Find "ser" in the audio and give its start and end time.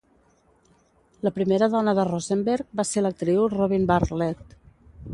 2.95-3.07